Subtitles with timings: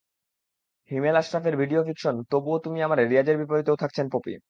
[0.91, 4.33] হিমেল আশরাফের video fiction তবুও তুমি আমার-এ রিয়াজের বিপরীতেও থাকছেন পপি।